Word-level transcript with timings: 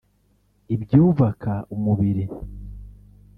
ibyubaka 0.75 1.53
umubiri 1.75 2.23